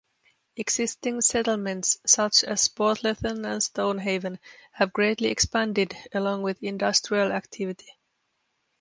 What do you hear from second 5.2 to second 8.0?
expanded, along with industrial activity.